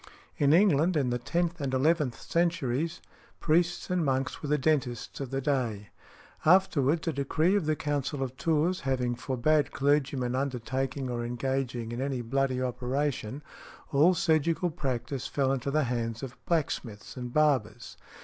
[0.39, 3.01] In England, in the tenth and eleventh centuries,
[3.39, 5.89] priests and monks were the dentists of the day.
[6.43, 12.01] Afterwards, a decree of the Council of Tours having forbad clergymen undertaking or engaging in
[12.01, 13.43] any bloody operation,
[13.91, 17.95] all surgical practice fell into the hands of blacksmiths and barbers.